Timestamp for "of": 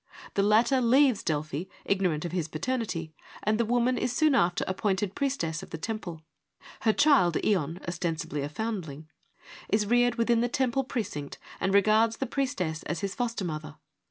2.25-2.31, 5.61-5.69